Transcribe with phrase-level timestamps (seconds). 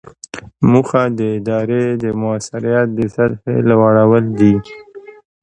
[0.71, 4.55] موخه د ادارې د مؤثریت د سطحې لوړول دي.